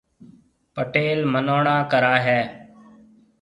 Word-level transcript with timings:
پيٽل 0.75 1.19
منوڻا 1.33 1.77
ڪرائي 1.91 2.21
هيَ۔ 2.27 2.41